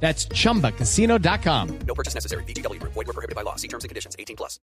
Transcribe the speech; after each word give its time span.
That's 0.00 0.28
chumbacasino.com. 0.28 1.78
No 1.86 1.94
purchase 1.94 2.14
necessary. 2.14 2.44
BGW. 2.44 2.80
Void 2.82 2.94
were 2.94 3.12
prohibited 3.12 3.34
by 3.34 3.42
law. 3.42 3.56
See 3.56 3.68
terms 3.68 3.82
and 3.82 3.88
conditions. 3.88 4.14
18 4.18 4.36
plus. 4.36 4.60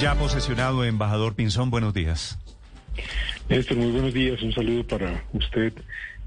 Ya 0.00 0.14
posesionado, 0.16 0.84
embajador 0.84 1.34
Pinzón, 1.34 1.70
buenos 1.70 1.94
días. 1.94 2.36
Néstor, 3.48 3.76
muy 3.76 3.92
buenos 3.92 4.12
días. 4.12 4.42
Un 4.42 4.52
saludo 4.52 4.84
para 4.86 5.24
usted 5.32 5.72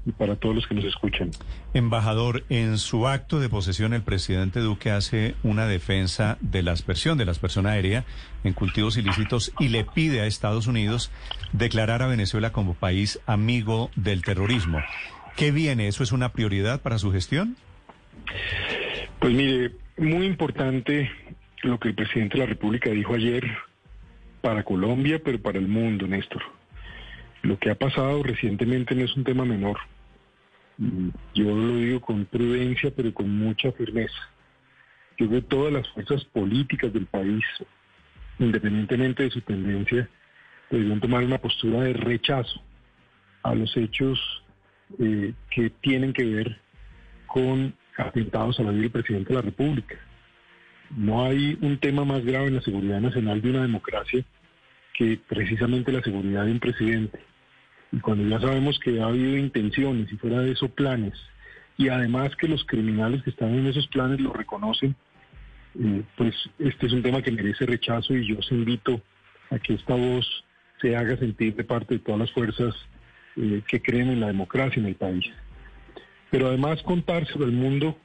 y 0.06 0.12
para 0.12 0.36
todos 0.36 0.54
los 0.54 0.66
que 0.66 0.74
nos 0.74 0.84
escuchan. 0.84 1.30
Embajador, 1.74 2.44
en 2.48 2.78
su 2.78 3.06
acto 3.06 3.40
de 3.40 3.48
posesión, 3.48 3.92
el 3.92 4.02
presidente 4.02 4.60
Duque 4.60 4.90
hace 4.90 5.34
una 5.42 5.66
defensa 5.66 6.38
de 6.40 6.62
la 6.62 6.72
aspersión 6.72 7.18
de 7.18 7.26
la 7.26 7.32
aspersión 7.32 7.66
aérea 7.66 8.04
en 8.42 8.54
cultivos 8.54 8.96
ilícitos 8.96 9.52
y 9.58 9.68
le 9.68 9.84
pide 9.84 10.20
a 10.20 10.26
Estados 10.26 10.66
Unidos 10.66 11.10
declarar 11.52 12.02
a 12.02 12.06
Venezuela 12.06 12.52
como 12.52 12.74
país 12.74 13.20
amigo 13.26 13.90
del 13.96 14.22
terrorismo. 14.22 14.78
¿Qué 15.38 15.52
viene? 15.52 15.86
¿Eso 15.86 16.02
es 16.02 16.10
una 16.10 16.32
prioridad 16.32 16.82
para 16.82 16.98
su 16.98 17.12
gestión? 17.12 17.56
Pues 19.20 19.32
mire, 19.32 19.70
muy 19.96 20.26
importante 20.26 21.12
lo 21.62 21.78
que 21.78 21.90
el 21.90 21.94
presidente 21.94 22.34
de 22.34 22.40
la 22.40 22.48
República 22.48 22.90
dijo 22.90 23.14
ayer 23.14 23.46
para 24.40 24.64
Colombia, 24.64 25.20
pero 25.24 25.40
para 25.40 25.60
el 25.60 25.68
mundo, 25.68 26.08
Néstor. 26.08 26.42
Lo 27.42 27.56
que 27.56 27.70
ha 27.70 27.76
pasado 27.76 28.20
recientemente 28.24 28.96
no 28.96 29.04
es 29.04 29.16
un 29.16 29.22
tema 29.22 29.44
menor. 29.44 29.78
Yo 31.36 31.44
lo 31.44 31.76
digo 31.76 32.00
con 32.00 32.24
prudencia, 32.24 32.90
pero 32.90 33.14
con 33.14 33.30
mucha 33.30 33.70
firmeza. 33.70 34.18
Yo 35.18 35.28
creo 35.28 35.40
que 35.40 35.46
todas 35.46 35.72
las 35.72 35.88
fuerzas 35.90 36.24
políticas 36.24 36.92
del 36.92 37.06
país, 37.06 37.44
independientemente 38.40 39.22
de 39.22 39.30
su 39.30 39.40
tendencia, 39.42 40.08
deberían 40.68 40.98
tomar 40.98 41.22
una 41.22 41.38
postura 41.38 41.82
de 41.82 41.92
rechazo 41.92 42.60
a 43.44 43.54
los 43.54 43.76
hechos 43.76 44.42
eh, 44.98 45.34
que 45.50 45.70
tienen 45.80 46.12
que 46.12 46.24
ver 46.24 46.60
con 47.26 47.74
atentados 47.96 48.58
a 48.58 48.62
la 48.62 48.70
vida 48.70 48.82
del 48.82 48.90
presidente 48.90 49.28
de 49.30 49.34
la 49.34 49.42
República. 49.42 49.96
No 50.96 51.24
hay 51.24 51.58
un 51.60 51.78
tema 51.78 52.04
más 52.04 52.24
grave 52.24 52.46
en 52.46 52.56
la 52.56 52.62
seguridad 52.62 53.00
nacional 53.00 53.42
de 53.42 53.50
una 53.50 53.62
democracia 53.62 54.24
que 54.94 55.20
precisamente 55.28 55.92
la 55.92 56.02
seguridad 56.02 56.44
de 56.46 56.52
un 56.52 56.60
presidente. 56.60 57.20
Y 57.92 58.00
cuando 58.00 58.28
ya 58.28 58.40
sabemos 58.40 58.78
que 58.78 59.00
ha 59.00 59.06
habido 59.06 59.36
intenciones 59.36 60.10
y 60.12 60.16
fuera 60.16 60.40
de 60.40 60.52
eso 60.52 60.68
planes, 60.68 61.14
y 61.76 61.88
además 61.88 62.34
que 62.36 62.48
los 62.48 62.64
criminales 62.64 63.22
que 63.22 63.30
están 63.30 63.54
en 63.54 63.66
esos 63.66 63.86
planes 63.88 64.20
lo 64.20 64.32
reconocen, 64.32 64.96
eh, 65.78 66.02
pues 66.16 66.34
este 66.58 66.86
es 66.86 66.92
un 66.92 67.02
tema 67.02 67.22
que 67.22 67.30
merece 67.30 67.66
rechazo 67.66 68.14
y 68.14 68.26
yo 68.26 68.38
os 68.38 68.50
invito 68.50 69.00
a 69.50 69.58
que 69.58 69.74
esta 69.74 69.94
voz 69.94 70.26
se 70.80 70.96
haga 70.96 71.16
sentir 71.16 71.54
de 71.54 71.64
parte 71.64 71.94
de 71.94 72.00
todas 72.00 72.20
las 72.20 72.32
fuerzas 72.32 72.74
eh, 73.40 73.62
que 73.68 73.80
creen 73.80 74.08
en 74.08 74.20
la 74.20 74.26
democracia 74.26 74.80
en 74.80 74.86
el 74.86 74.96
país. 74.96 75.24
Pero 76.30 76.48
además 76.48 76.82
contárselo 76.82 77.44
al 77.44 77.52
mundo 77.52 77.96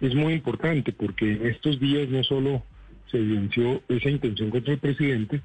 es 0.00 0.14
muy 0.14 0.34
importante 0.34 0.92
porque 0.92 1.32
en 1.32 1.46
estos 1.46 1.80
días 1.80 2.08
no 2.08 2.22
solo 2.22 2.62
se 3.10 3.18
evidenció 3.18 3.82
esa 3.88 4.10
intención 4.10 4.50
contra 4.50 4.74
el 4.74 4.78
presidente, 4.78 5.40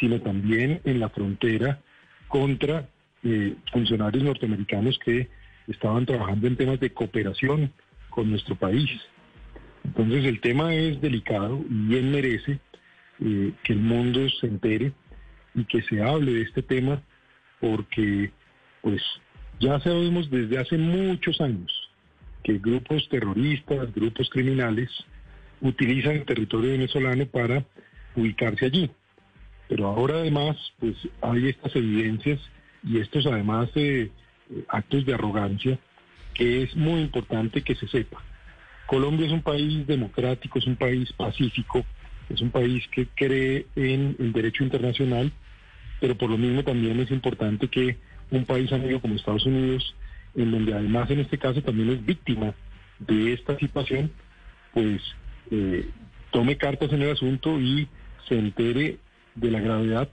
sino 0.00 0.20
también 0.20 0.80
en 0.84 1.00
la 1.00 1.08
frontera 1.10 1.80
contra 2.28 2.88
eh, 3.22 3.54
funcionarios 3.72 4.24
norteamericanos 4.24 4.98
que 4.98 5.28
estaban 5.68 6.04
trabajando 6.04 6.48
en 6.48 6.56
temas 6.56 6.80
de 6.80 6.92
cooperación 6.92 7.72
con 8.10 8.30
nuestro 8.30 8.56
país. 8.56 8.90
Entonces 9.84 10.24
el 10.24 10.40
tema 10.40 10.74
es 10.74 11.00
delicado 11.00 11.64
y 11.68 11.86
bien 11.88 12.10
merece 12.10 12.58
eh, 13.20 13.52
que 13.62 13.72
el 13.72 13.80
mundo 13.80 14.28
se 14.40 14.46
entere 14.46 14.92
y 15.54 15.64
que 15.64 15.82
se 15.82 16.02
hable 16.02 16.32
de 16.32 16.42
este 16.42 16.62
tema 16.62 17.00
porque 17.60 18.32
pues 18.82 19.02
ya 19.60 19.80
sabemos 19.80 20.30
desde 20.30 20.58
hace 20.58 20.76
muchos 20.76 21.40
años 21.40 21.72
que 22.42 22.58
grupos 22.58 23.08
terroristas, 23.08 23.94
grupos 23.94 24.28
criminales 24.28 24.90
utilizan 25.60 26.16
el 26.16 26.24
territorio 26.24 26.72
venezolano 26.72 27.24
para 27.26 27.64
ubicarse 28.16 28.66
allí. 28.66 28.90
Pero 29.68 29.86
ahora 29.86 30.16
además 30.16 30.56
pues 30.78 30.96
hay 31.22 31.48
estas 31.48 31.74
evidencias 31.76 32.40
y 32.82 32.98
estos 32.98 33.24
además 33.26 33.70
eh, 33.76 34.10
eh, 34.50 34.64
actos 34.68 35.06
de 35.06 35.14
arrogancia 35.14 35.78
que 36.34 36.62
es 36.62 36.74
muy 36.74 37.00
importante 37.00 37.62
que 37.62 37.76
se 37.76 37.86
sepa. 37.88 38.22
Colombia 38.86 39.26
es 39.26 39.32
un 39.32 39.42
país 39.42 39.86
democrático, 39.86 40.58
es 40.58 40.66
un 40.66 40.76
país 40.76 41.12
pacífico, 41.12 41.84
es 42.28 42.40
un 42.40 42.50
país 42.50 42.86
que 42.88 43.06
cree 43.14 43.66
en 43.76 44.16
el 44.18 44.32
derecho 44.32 44.64
internacional, 44.64 45.32
pero 46.00 46.16
por 46.16 46.30
lo 46.30 46.38
mismo 46.38 46.64
también 46.64 46.98
es 47.00 47.10
importante 47.10 47.68
que 47.68 47.96
un 48.32 48.44
país 48.44 48.72
amigo 48.72 49.00
como 49.00 49.14
Estados 49.14 49.46
Unidos, 49.46 49.94
en 50.34 50.50
donde 50.50 50.74
además 50.74 51.10
en 51.10 51.20
este 51.20 51.38
caso 51.38 51.62
también 51.62 51.90
es 51.90 52.04
víctima 52.04 52.54
de 52.98 53.32
esta 53.34 53.56
situación, 53.58 54.10
pues 54.74 55.00
eh, 55.50 55.88
tome 56.30 56.56
cartas 56.56 56.92
en 56.92 57.02
el 57.02 57.10
asunto 57.12 57.60
y 57.60 57.86
se 58.28 58.38
entere 58.38 58.98
de 59.34 59.50
la 59.50 59.60
gravedad 59.60 60.08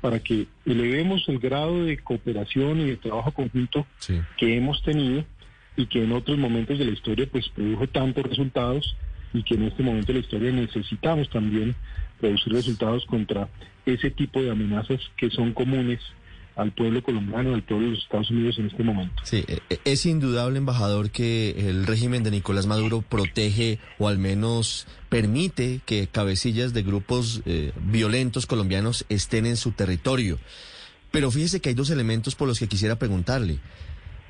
para 0.00 0.18
que 0.20 0.46
elevemos 0.66 1.28
el 1.28 1.38
grado 1.38 1.84
de 1.84 1.98
cooperación 1.98 2.80
y 2.80 2.84
de 2.86 2.96
trabajo 2.96 3.32
conjunto 3.32 3.86
Sí. 3.98 4.20
que 4.36 4.56
hemos 4.56 4.82
tenido 4.82 5.24
y 5.76 5.86
que 5.86 6.04
en 6.04 6.12
otros 6.12 6.38
momentos 6.38 6.78
de 6.78 6.84
la 6.84 6.92
historia 6.92 7.26
pues 7.30 7.48
produjo 7.48 7.86
tantos 7.88 8.24
resultados 8.24 8.96
y 9.32 9.42
que 9.42 9.54
en 9.54 9.64
este 9.64 9.82
momento 9.82 10.08
de 10.08 10.14
la 10.20 10.24
historia 10.24 10.52
necesitamos 10.52 11.28
también 11.30 11.74
producir 12.20 12.52
resultados 12.52 13.04
contra 13.06 13.48
ese 13.84 14.10
tipo 14.10 14.40
de 14.40 14.50
amenazas 14.50 15.00
que 15.16 15.30
son 15.30 15.52
comunes 15.52 15.98
al 16.56 16.72
pueblo 16.72 17.02
colombiano, 17.02 17.54
al 17.54 17.62
pueblo 17.62 17.86
de 17.86 17.92
los 17.92 18.02
Estados 18.02 18.30
Unidos 18.30 18.58
en 18.58 18.66
este 18.66 18.82
momento. 18.82 19.14
Sí, 19.24 19.44
eh, 19.48 19.58
eh, 19.70 19.78
es 19.84 20.06
indudable, 20.06 20.58
embajador, 20.58 21.10
que 21.10 21.68
el 21.68 21.86
régimen 21.86 22.22
de 22.22 22.30
Nicolás 22.30 22.66
Maduro 22.66 23.02
protege 23.02 23.78
o 23.98 24.08
al 24.08 24.18
menos 24.18 24.86
permite 25.08 25.80
que 25.84 26.06
cabecillas 26.06 26.72
de 26.72 26.82
grupos 26.82 27.42
eh, 27.46 27.72
violentos 27.82 28.46
colombianos 28.46 29.04
estén 29.08 29.46
en 29.46 29.56
su 29.56 29.72
territorio. 29.72 30.38
Pero 31.10 31.30
fíjese 31.30 31.60
que 31.60 31.70
hay 31.70 31.74
dos 31.74 31.90
elementos 31.90 32.34
por 32.34 32.48
los 32.48 32.58
que 32.58 32.68
quisiera 32.68 32.98
preguntarle. 32.98 33.58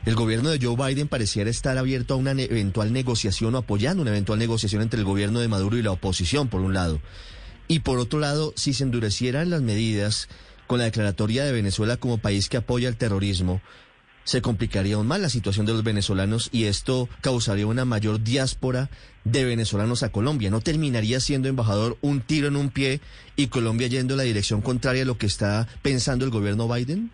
El 0.06 0.16
gobierno 0.16 0.50
de 0.50 0.58
Joe 0.60 0.76
Biden 0.76 1.08
pareciera 1.08 1.48
estar 1.48 1.78
abierto 1.78 2.12
a 2.12 2.18
una 2.18 2.32
eventual 2.32 2.92
negociación 2.92 3.54
o 3.54 3.58
apoyando 3.58 4.02
una 4.02 4.10
eventual 4.10 4.38
negociación 4.38 4.82
entre 4.82 4.98
el 4.98 5.06
gobierno 5.06 5.40
de 5.40 5.48
Maduro 5.48 5.78
y 5.78 5.82
la 5.82 5.92
oposición, 5.92 6.48
por 6.48 6.60
un 6.60 6.74
lado. 6.74 7.00
Y 7.68 7.80
por 7.80 7.98
otro 7.98 8.18
lado, 8.18 8.52
si 8.54 8.74
se 8.74 8.84
endurecieran 8.84 9.48
las 9.48 9.62
medidas 9.62 10.28
con 10.66 10.78
la 10.78 10.84
declaratoria 10.84 11.44
de 11.44 11.52
Venezuela 11.52 11.96
como 11.96 12.18
país 12.18 12.48
que 12.48 12.56
apoya 12.56 12.88
el 12.88 12.96
terrorismo, 12.96 13.60
se 14.24 14.40
complicaría 14.40 14.96
aún 14.96 15.06
más 15.06 15.20
la 15.20 15.28
situación 15.28 15.66
de 15.66 15.72
los 15.72 15.84
venezolanos 15.84 16.48
y 16.50 16.64
esto 16.64 17.08
causaría 17.20 17.66
una 17.66 17.84
mayor 17.84 18.22
diáspora 18.22 18.88
de 19.24 19.44
venezolanos 19.44 20.02
a 20.02 20.10
Colombia. 20.10 20.50
¿No 20.50 20.60
terminaría 20.60 21.20
siendo, 21.20 21.48
embajador, 21.48 21.98
un 22.00 22.20
tiro 22.20 22.48
en 22.48 22.56
un 22.56 22.70
pie 22.70 23.00
y 23.36 23.48
Colombia 23.48 23.86
yendo 23.86 24.14
en 24.14 24.18
la 24.18 24.24
dirección 24.24 24.62
contraria 24.62 25.02
a 25.02 25.06
lo 25.06 25.18
que 25.18 25.26
está 25.26 25.68
pensando 25.82 26.24
el 26.24 26.30
gobierno 26.30 26.68
Biden? 26.68 27.10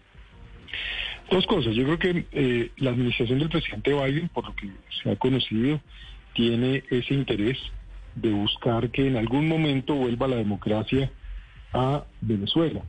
Dos 1.30 1.46
cosas. 1.46 1.74
Yo 1.74 1.84
creo 1.84 1.98
que 1.98 2.26
eh, 2.32 2.70
la 2.76 2.90
administración 2.90 3.38
del 3.40 3.48
presidente 3.48 3.92
Biden, 3.92 4.28
por 4.28 4.44
lo 4.44 4.54
que 4.54 4.70
se 5.02 5.10
ha 5.10 5.16
conocido, 5.16 5.80
tiene 6.34 6.84
ese 6.90 7.14
interés 7.14 7.58
de 8.14 8.30
buscar 8.30 8.90
que 8.90 9.06
en 9.06 9.16
algún 9.16 9.48
momento 9.48 9.94
vuelva 9.94 10.28
la 10.28 10.36
democracia 10.36 11.10
a 11.72 12.04
Venezuela. 12.20 12.82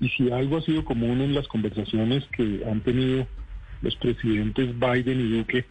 Y 0.00 0.08
si 0.10 0.30
algo 0.30 0.58
ha 0.58 0.62
sido 0.62 0.84
común 0.84 1.20
en 1.20 1.34
las 1.34 1.48
conversaciones 1.48 2.24
que 2.36 2.62
han 2.70 2.80
tenido 2.80 3.26
los 3.82 3.96
presidentes 3.96 4.78
Biden 4.78 5.20
y 5.20 5.38
Duque, 5.38 5.64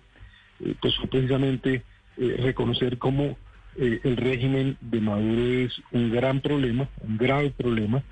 eh, 0.60 0.76
pues 0.82 0.96
fue 0.98 1.08
precisamente 1.08 1.84
eh, 2.18 2.38
reconocer 2.40 2.98
cómo 2.98 3.38
eh, 3.78 4.00
el 4.04 4.18
régimen 4.18 4.78
de 4.82 5.02
Maduro 5.02 5.42
es 5.42 5.74
un 5.92 6.12
gran 6.12 6.42
problema, 6.42 6.90
un 7.02 7.18
grave 7.18 7.52
problema, 7.52 8.04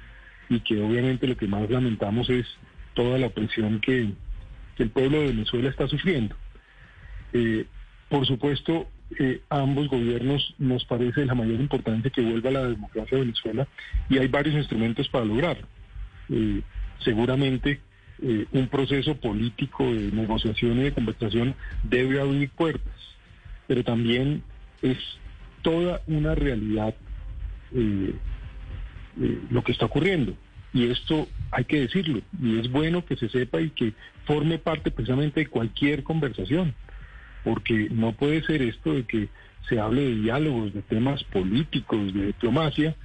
y 0.50 0.60
que 0.60 0.82
obviamente 0.82 1.28
lo 1.28 1.38
que 1.38 1.48
más 1.48 1.70
lamentamos 1.70 2.30
es 2.30 2.46
toda 2.94 3.18
la 3.18 3.30
presión 3.30 3.80
que, 3.80 4.10
el 4.78 4.90
pueblo 4.90 5.20
de 5.20 5.28
Venezuela 5.28 5.70
está 5.70 5.88
sufriendo. 5.88 6.36
Por 8.10 8.28
supuesto, 8.28 8.88
eh, 9.20 9.42
ambos 9.50 9.88
gobiernos 9.90 10.56
nos 10.58 10.86
parece 10.86 11.22
de 11.22 11.26
la 11.28 11.36
mayor 11.36 11.60
importancia 11.60 12.12
que 12.12 12.22
vuelva 12.22 12.52
la 12.52 12.68
democracia 12.68 13.18
a 13.18 13.22
Venezuela 13.22 13.68
y 14.10 14.18
hay 14.18 14.28
varios 14.28 14.56
instrumentos 14.56 15.08
para 15.10 15.26
lograrlo. 15.26 15.68
Eh, 16.30 16.62
seguramente 17.04 17.82
eh, 18.22 18.46
un 18.52 18.68
proceso 18.68 19.16
político 19.16 19.84
de 19.84 20.12
negociación 20.12 20.80
y 20.80 20.84
de 20.84 20.94
conversación 20.94 21.56
debe 21.84 22.22
abrir 22.22 22.50
puertas, 22.52 22.94
pero 23.68 23.84
también 23.84 24.44
es 24.82 24.98
toda 25.62 26.02
una 26.08 26.36
realidad 26.36 26.96
eh, 27.74 28.14
eh, 29.20 29.40
lo 29.50 29.64
que 29.64 29.72
está 29.72 29.86
ocurriendo. 29.86 30.36
Y 30.74 30.90
esto 30.90 31.28
hay 31.52 31.66
que 31.66 31.82
decirlo, 31.82 32.22
y 32.42 32.60
es 32.60 32.72
bueno 32.72 33.06
que 33.06 33.16
se 33.16 33.30
sepa 33.30 33.62
y 33.62 33.70
que 33.72 33.94
forme 34.26 34.58
parte 34.58 34.90
precisamente 34.90 35.42
de 35.42 35.48
cualquier 35.48 36.04
conversación, 36.04 36.74
porque 37.44 37.90
no 37.92 38.14
puede 38.14 38.44
ser 38.44 38.62
esto 38.62 38.94
de 38.94 39.04
que 39.04 39.30
se 39.70 39.80
hable 39.80 40.02
de 40.02 40.16
diálogos, 40.16 40.74
de 40.74 40.82
temas 40.82 41.24
políticos, 41.26 42.14
de 42.14 42.28
diplomacia, 42.28 42.96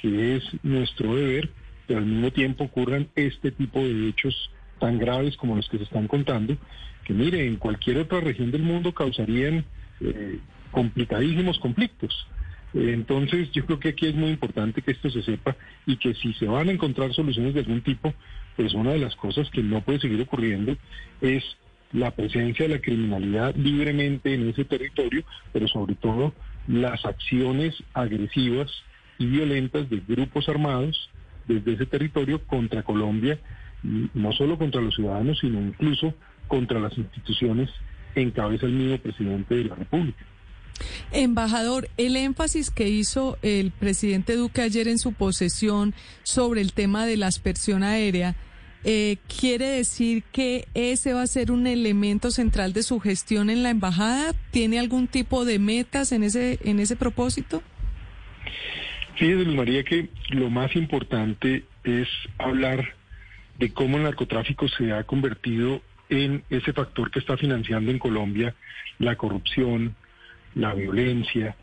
que 0.00 0.36
es 0.36 0.44
nuestro 0.62 1.14
deber, 1.14 1.50
pero 1.86 2.00
al 2.00 2.06
mismo 2.06 2.30
tiempo 2.30 2.64
ocurran 2.64 3.08
este 3.14 3.50
tipo 3.50 3.80
de 3.80 4.08
hechos 4.08 4.50
tan 4.78 4.98
graves 4.98 5.36
como 5.36 5.56
los 5.56 5.68
que 5.68 5.78
se 5.78 5.84
están 5.84 6.08
contando, 6.08 6.56
que 7.04 7.12
mire, 7.12 7.46
en 7.46 7.56
cualquier 7.56 7.98
otra 7.98 8.20
región 8.20 8.50
del 8.50 8.62
mundo 8.62 8.92
causarían 8.92 9.64
eh, 10.00 10.38
complicadísimos 10.70 11.58
conflictos. 11.58 12.26
Entonces, 12.74 13.52
yo 13.52 13.64
creo 13.66 13.78
que 13.78 13.90
aquí 13.90 14.06
es 14.06 14.14
muy 14.16 14.30
importante 14.30 14.82
que 14.82 14.90
esto 14.90 15.08
se 15.08 15.22
sepa 15.22 15.56
y 15.86 15.96
que 15.96 16.14
si 16.14 16.32
se 16.34 16.46
van 16.46 16.68
a 16.68 16.72
encontrar 16.72 17.12
soluciones 17.14 17.54
de 17.54 17.60
algún 17.60 17.82
tipo, 17.82 18.12
pues 18.56 18.74
una 18.74 18.92
de 18.92 18.98
las 18.98 19.14
cosas 19.14 19.48
que 19.50 19.62
no 19.62 19.80
puede 19.82 20.00
seguir 20.00 20.20
ocurriendo 20.20 20.76
es 21.20 21.44
la 21.92 22.10
presencia 22.10 22.66
de 22.66 22.74
la 22.74 22.80
criminalidad 22.80 23.54
libremente 23.54 24.34
en 24.34 24.48
ese 24.48 24.64
territorio, 24.64 25.24
pero 25.52 25.68
sobre 25.68 25.94
todo 25.94 26.34
las 26.66 27.04
acciones 27.04 27.76
agresivas 27.92 28.70
y 29.18 29.26
violentas 29.26 29.88
de 29.88 30.02
grupos 30.06 30.48
armados 30.48 31.10
desde 31.46 31.74
ese 31.74 31.86
territorio 31.86 32.42
contra 32.46 32.82
Colombia, 32.82 33.38
y 33.82 34.08
no 34.14 34.32
solo 34.32 34.58
contra 34.58 34.80
los 34.80 34.94
ciudadanos, 34.94 35.38
sino 35.40 35.60
incluso 35.60 36.14
contra 36.48 36.80
las 36.80 36.96
instituciones 36.96 37.70
en 38.14 38.30
cabeza 38.30 38.66
el 38.66 38.72
mismo 38.72 38.98
presidente 38.98 39.54
de 39.54 39.64
la 39.64 39.74
República. 39.74 40.24
Embajador, 41.12 41.88
el 41.96 42.16
énfasis 42.16 42.70
que 42.70 42.88
hizo 42.88 43.38
el 43.42 43.70
presidente 43.70 44.34
Duque 44.34 44.62
ayer 44.62 44.88
en 44.88 44.98
su 44.98 45.12
posesión 45.12 45.94
sobre 46.22 46.60
el 46.60 46.72
tema 46.72 47.06
de 47.06 47.16
la 47.16 47.28
aspersión 47.28 47.82
aérea, 47.82 48.34
eh, 48.82 49.16
¿quiere 49.40 49.66
decir 49.66 50.24
que 50.24 50.66
ese 50.74 51.14
va 51.14 51.22
a 51.22 51.26
ser 51.26 51.52
un 51.52 51.66
elemento 51.66 52.30
central 52.30 52.72
de 52.72 52.82
su 52.82 53.00
gestión 53.00 53.48
en 53.48 53.62
la 53.62 53.70
embajada? 53.70 54.34
¿Tiene 54.50 54.78
algún 54.78 55.06
tipo 55.06 55.44
de 55.44 55.58
metas 55.58 56.12
en 56.12 56.22
ese, 56.22 56.58
en 56.64 56.80
ese 56.80 56.96
propósito? 56.96 57.62
Fíjese, 59.16 59.44
Luz 59.44 59.54
María, 59.54 59.84
que 59.84 60.08
lo 60.30 60.50
más 60.50 60.74
importante 60.74 61.64
es 61.84 62.08
hablar 62.38 62.94
de 63.58 63.72
cómo 63.72 63.96
el 63.96 64.02
narcotráfico 64.02 64.66
se 64.66 64.92
ha 64.92 65.04
convertido 65.04 65.82
en 66.08 66.42
ese 66.50 66.72
factor 66.72 67.12
que 67.12 67.20
está 67.20 67.36
financiando 67.36 67.92
en 67.92 68.00
Colombia 68.00 68.54
la 68.98 69.14
corrupción, 69.14 69.94
la 70.56 70.74
violencia, 70.74 71.56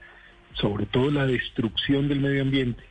sobre 0.53 0.85
todo 0.85 1.11
la 1.11 1.25
destrucción 1.25 2.07
del 2.07 2.21
medio 2.21 2.41
ambiente. 2.41 2.83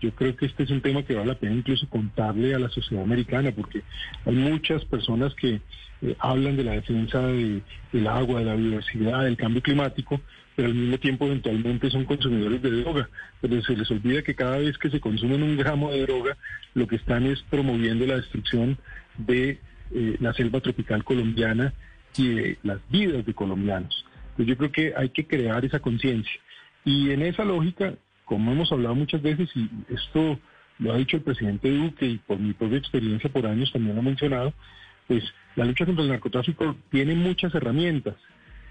Yo 0.00 0.10
creo 0.14 0.36
que 0.36 0.46
este 0.46 0.64
es 0.64 0.70
un 0.70 0.80
tema 0.82 1.02
que 1.04 1.14
vale 1.14 1.28
la 1.28 1.38
pena 1.38 1.54
incluso 1.54 1.88
contarle 1.88 2.54
a 2.54 2.58
la 2.58 2.68
sociedad 2.68 3.02
americana, 3.02 3.50
porque 3.52 3.82
hay 4.24 4.34
muchas 4.34 4.84
personas 4.84 5.34
que 5.34 5.60
eh, 6.02 6.14
hablan 6.18 6.56
de 6.58 6.64
la 6.64 6.72
defensa 6.72 7.26
de- 7.26 7.62
del 7.92 8.06
agua, 8.06 8.40
de 8.40 8.44
la 8.46 8.54
biodiversidad, 8.54 9.24
del 9.24 9.36
cambio 9.38 9.62
climático, 9.62 10.20
pero 10.54 10.68
al 10.68 10.74
mismo 10.74 10.98
tiempo 10.98 11.24
eventualmente 11.26 11.90
son 11.90 12.04
consumidores 12.04 12.60
de 12.60 12.70
droga. 12.82 13.08
Pero 13.40 13.62
se 13.62 13.74
les 13.76 13.90
olvida 13.90 14.20
que 14.22 14.34
cada 14.34 14.58
vez 14.58 14.76
que 14.76 14.90
se 14.90 15.00
consumen 15.00 15.42
un 15.42 15.56
gramo 15.56 15.90
de 15.90 16.02
droga, 16.02 16.36
lo 16.74 16.86
que 16.86 16.96
están 16.96 17.24
es 17.26 17.42
promoviendo 17.48 18.06
la 18.06 18.16
destrucción 18.16 18.76
de 19.16 19.58
eh, 19.92 20.16
la 20.20 20.34
selva 20.34 20.60
tropical 20.60 21.02
colombiana 21.04 21.72
y 22.18 22.28
de 22.28 22.58
las 22.62 22.78
vidas 22.90 23.24
de 23.24 23.32
colombianos. 23.32 24.04
Pues 24.36 24.46
yo 24.48 24.56
creo 24.58 24.72
que 24.72 24.92
hay 24.96 25.08
que 25.10 25.26
crear 25.26 25.64
esa 25.64 25.80
conciencia. 25.80 26.40
Y 26.84 27.10
en 27.10 27.22
esa 27.22 27.44
lógica, 27.44 27.94
como 28.26 28.52
hemos 28.52 28.70
hablado 28.70 28.94
muchas 28.94 29.22
veces, 29.22 29.48
y 29.54 29.70
esto 29.88 30.38
lo 30.78 30.92
ha 30.92 30.98
dicho 30.98 31.16
el 31.16 31.22
presidente 31.22 31.70
Duque 31.70 32.06
y 32.06 32.18
por 32.18 32.38
mi 32.38 32.52
propia 32.52 32.78
experiencia 32.78 33.30
por 33.30 33.46
años 33.46 33.72
también 33.72 33.94
lo 33.94 34.02
ha 34.02 34.04
mencionado, 34.04 34.52
pues 35.06 35.24
la 35.54 35.64
lucha 35.64 35.86
contra 35.86 36.04
el 36.04 36.10
narcotráfico 36.10 36.76
tiene 36.90 37.14
muchas 37.14 37.54
herramientas 37.54 38.16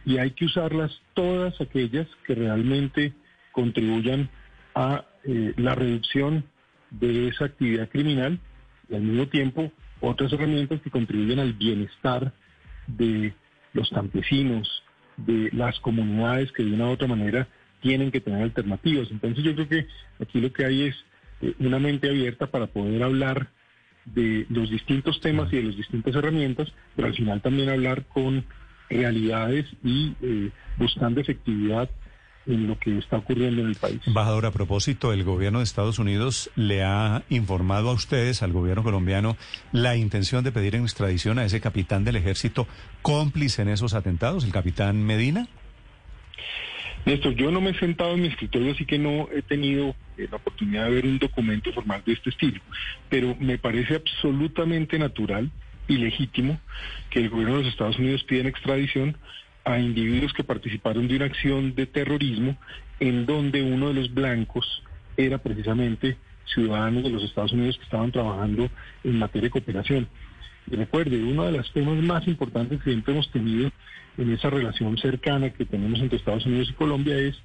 y 0.05 0.17
hay 0.17 0.31
que 0.31 0.45
usarlas 0.45 1.01
todas 1.13 1.59
aquellas 1.59 2.07
que 2.27 2.35
realmente 2.35 3.13
contribuyan 3.51 4.29
a 4.75 5.05
eh, 5.23 5.53
la 5.57 5.73
reducción 5.73 6.43
de 6.91 7.29
esa 7.29 7.45
actividad 7.45 7.89
criminal 7.89 8.39
y 8.89 8.95
al 8.95 9.01
mismo 9.01 9.27
tiempo 9.27 9.71
otras 10.01 10.31
herramientas 10.33 10.81
que 10.81 10.91
contribuyen 10.91 11.39
al 11.39 11.53
bienestar 11.53 12.33
de 12.87 13.33
los 13.73 13.89
campesinos, 13.89 14.83
de 15.17 15.49
las 15.53 15.79
comunidades 15.79 16.51
que 16.51 16.63
de 16.63 16.73
una 16.73 16.87
u 16.87 16.91
otra 16.91 17.07
manera 17.07 17.47
tienen 17.81 18.11
que 18.11 18.21
tener 18.21 18.41
alternativas. 18.41 19.09
Entonces 19.11 19.43
yo 19.43 19.53
creo 19.53 19.67
que 19.67 19.87
aquí 20.21 20.39
lo 20.39 20.51
que 20.51 20.65
hay 20.65 20.83
es 20.83 20.95
eh, 21.41 21.53
una 21.59 21.79
mente 21.79 22.09
abierta 22.09 22.47
para 22.47 22.67
poder 22.67 23.03
hablar 23.03 23.49
de 24.05 24.45
los 24.49 24.69
distintos 24.69 25.19
temas 25.19 25.51
y 25.51 25.57
de 25.57 25.63
las 25.63 25.77
distintas 25.77 26.15
herramientas, 26.15 26.71
pero 26.95 27.07
al 27.07 27.15
final 27.15 27.41
también 27.41 27.69
hablar 27.69 28.05
con 28.05 28.45
realidades 28.89 29.65
y 29.83 30.13
eh, 30.21 30.51
buscando 30.77 31.21
efectividad 31.21 31.89
en 32.45 32.67
lo 32.67 32.77
que 32.77 32.97
está 32.99 33.17
ocurriendo 33.17 33.61
en 33.61 33.69
el 33.69 33.75
país. 33.75 33.99
Embajador, 34.05 34.45
a 34.45 34.51
propósito, 34.51 35.11
el 35.11 35.23
gobierno 35.23 35.59
de 35.59 35.63
Estados 35.63 35.97
Unidos 35.97 36.51
le 36.55 36.83
ha 36.83 37.23
informado 37.29 37.89
a 37.89 37.93
ustedes, 37.93 38.43
al 38.43 38.53
gobierno 38.53 38.83
colombiano, 38.83 39.35
la 39.71 39.95
intención 39.95 40.43
de 40.43 40.51
pedir 40.51 40.75
en 40.75 40.83
extradición 40.83 41.39
a 41.39 41.45
ese 41.45 41.59
capitán 41.59 42.03
del 42.03 42.17
ejército 42.17 42.67
cómplice 43.01 43.63
en 43.63 43.69
esos 43.69 43.93
atentados, 43.93 44.43
el 44.43 44.51
capitán 44.51 45.03
Medina. 45.03 45.47
Néstor, 47.05 47.35
yo 47.35 47.51
no 47.51 47.61
me 47.61 47.69
he 47.69 47.79
sentado 47.79 48.15
en 48.15 48.21
mi 48.21 48.27
escritorio, 48.27 48.71
así 48.71 48.85
que 48.85 48.97
no 48.97 49.29
he 49.31 49.43
tenido 49.43 49.95
eh, 50.17 50.27
la 50.29 50.37
oportunidad 50.37 50.85
de 50.85 50.91
ver 50.91 51.05
un 51.05 51.19
documento 51.19 51.71
formal 51.71 52.01
de 52.03 52.13
este 52.13 52.31
estilo, 52.31 52.59
pero 53.09 53.35
me 53.39 53.59
parece 53.59 53.95
absolutamente 53.95 54.97
natural 54.97 55.51
y 55.87 55.97
legítimo 55.97 56.59
que 57.11 57.19
el 57.19 57.29
gobierno 57.29 57.57
de 57.57 57.63
los 57.63 57.71
Estados 57.71 57.99
Unidos 57.99 58.23
pida 58.23 58.41
en 58.41 58.47
extradición 58.47 59.17
a 59.65 59.77
individuos 59.77 60.33
que 60.33 60.43
participaron 60.43 61.07
de 61.07 61.15
una 61.17 61.25
acción 61.25 61.75
de 61.75 61.85
terrorismo 61.85 62.57
en 62.99 63.27
donde 63.27 63.61
uno 63.61 63.89
de 63.89 63.93
los 63.93 64.13
blancos 64.13 64.83
era 65.17 65.37
precisamente 65.37 66.17
ciudadanos 66.53 67.03
de 67.03 67.09
los 67.09 67.23
Estados 67.23 67.51
Unidos 67.53 67.77
que 67.77 67.83
estaban 67.83 68.11
trabajando 68.11 68.69
en 69.03 69.19
materia 69.19 69.47
de 69.47 69.51
cooperación. 69.51 70.07
Y 70.69 70.75
recuerde, 70.75 71.21
uno 71.23 71.43
de 71.45 71.51
los 71.51 71.71
temas 71.73 71.95
más 72.03 72.27
importantes 72.27 72.79
que 72.81 72.89
siempre 72.91 73.13
hemos 73.13 73.29
tenido 73.31 73.71
en 74.17 74.31
esa 74.33 74.49
relación 74.49 74.97
cercana 74.97 75.49
que 75.51 75.65
tenemos 75.65 75.99
entre 75.99 76.17
Estados 76.17 76.45
Unidos 76.45 76.69
y 76.69 76.73
Colombia 76.73 77.17
es 77.17 77.35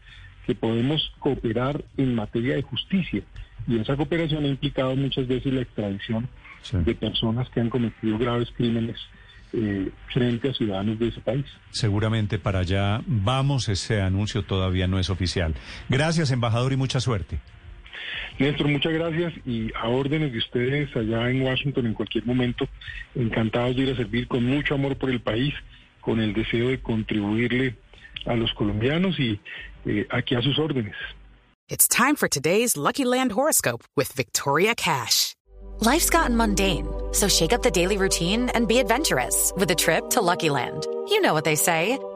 que 0.47 0.55
podemos 0.55 1.13
cooperar 1.19 1.85
en 1.97 2.15
materia 2.15 2.55
de 2.57 2.63
justicia. 2.63 3.23
Y 3.69 3.79
esa 3.79 3.97
cooperación 3.97 4.45
ha 4.45 4.49
implicado 4.49 4.97
muchas 4.97 5.27
veces 5.27 5.53
la 5.53 5.61
extradición 5.63 6.29
Sí. 6.63 6.77
de 6.77 6.95
personas 6.95 7.49
que 7.51 7.61
han 7.61 7.71
cometido 7.71 8.19
graves 8.19 8.51
crímenes 8.55 8.97
eh, 9.53 9.91
frente 10.13 10.51
a 10.51 10.55
ciudadanos 10.55 10.99
de 10.99 11.09
ese 11.09 11.21
país. 11.21 11.45
Seguramente 11.71 12.39
para 12.39 12.61
allá 12.61 13.01
vamos, 13.07 13.69
ese 13.69 14.01
anuncio 14.01 14.43
todavía 14.45 14.87
no 14.87 14.99
es 14.99 15.11
oficial. 15.11 15.55
Gracias, 15.89 16.31
embajador, 16.31 16.73
y 16.73 16.77
mucha 16.77 17.01
suerte. 17.01 17.39
Néstor, 18.39 18.69
muchas 18.69 18.93
gracias 18.93 19.33
y 19.45 19.71
a 19.75 19.89
órdenes 19.89 20.33
de 20.33 20.39
ustedes 20.39 20.95
allá 20.97 21.31
en 21.31 21.43
Washington 21.43 21.87
en 21.87 21.95
cualquier 21.95 22.25
momento, 22.25 22.67
encantados 23.15 23.77
de 23.77 23.83
ir 23.83 23.91
a 23.91 23.97
servir 23.97 24.29
con 24.29 24.45
mucho 24.45 24.75
amor 24.75 24.97
por 24.97 25.11
el 25.11 25.21
país, 25.21 25.55
con 26.01 26.21
el 26.21 26.33
deseo 26.33 26.69
de 26.69 26.81
contribuirle 26.81 27.77
a 28.27 28.35
los 28.35 28.53
colombianos 28.55 29.19
y 29.19 29.41
eh, 29.87 30.07
aquí 30.11 30.35
a 30.35 30.43
sus 30.43 30.59
órdenes. 30.59 30.97
It's 31.69 31.87
time 31.87 32.17
for 32.17 32.29
today's 32.29 32.77
Lucky 32.77 33.05
Land 33.05 33.33
horoscope 33.33 33.85
with 33.97 34.13
Victoria 34.13 34.75
Cash. 34.75 35.35
Life's 35.81 36.11
gotten 36.11 36.37
mundane, 36.37 36.87
so 37.13 37.29
shake 37.29 37.53
up 37.53 37.63
the 37.63 37.71
daily 37.71 37.97
routine 37.97 38.51
and 38.51 38.67
be 38.67 38.79
adventurous 38.79 39.53
with 39.57 39.71
a 39.71 39.75
trip 39.75 40.11
to 40.11 40.21
Lucky 40.21 40.51
Land. 40.51 40.87
You 41.09 41.21
know 41.21 41.33
what 41.33 41.45
they 41.45 41.55
say. 41.57 41.97